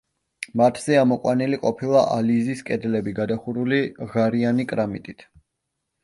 [0.59, 3.81] მათზე ამოყვანილი ყოფილა ალიზის კედლები, გადახურული
[4.15, 5.23] ღარიანი კრამიტით.